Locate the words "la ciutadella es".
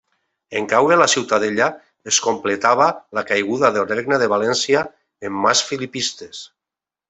1.01-2.19